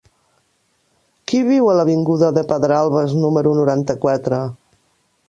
[1.31, 4.41] Qui viu a l'avinguda de Pedralbes número noranta-quatre?